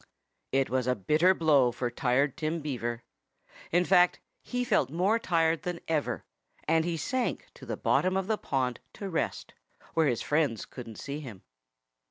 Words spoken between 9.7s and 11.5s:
where his friends couldn't see him.